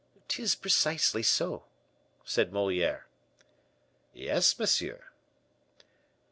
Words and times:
"'Tis 0.27 0.55
precisely 0.55 1.21
so," 1.21 1.65
said 2.25 2.51
Moliere. 2.51 3.05
"Yes, 4.15 4.57
monsieur." 4.57 5.03